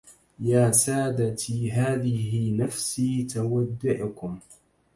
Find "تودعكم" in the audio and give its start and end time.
3.23-4.39